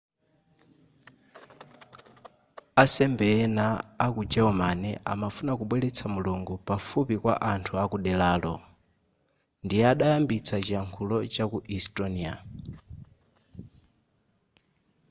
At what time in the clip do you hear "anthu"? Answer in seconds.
7.53-7.73